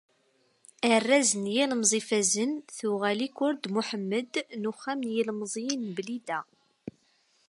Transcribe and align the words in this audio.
Arraz 0.93 1.29
n 1.43 1.45
yilemẓi 1.55 1.97
ifazen 1.99 2.51
tuɣal 2.77 3.19
i 3.27 3.29
Kurd 3.37 3.63
Muḥemmed 3.73 4.33
n 4.61 4.69
uxxam 4.71 4.99
n 5.07 5.11
yilemẓiyen 5.15 5.81
n 5.89 5.93
Blida. 5.95 6.39